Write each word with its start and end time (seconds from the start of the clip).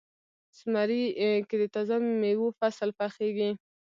زمری 0.57 1.03
کې 1.47 1.55
د 1.61 1.65
تازه 1.75 1.95
میوو 2.21 2.55
فصل 2.59 2.89
پخیږي. 2.99 3.49